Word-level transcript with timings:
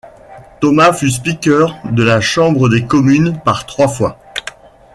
Thomas 0.61 0.93
fut 0.93 1.11
speaker 1.11 1.75
de 1.91 2.01
la 2.01 2.21
Chambre 2.21 2.69
des 2.69 2.83
Communes 2.83 3.39
par 3.45 3.67
trois 3.67 3.87
fois. 3.87 4.17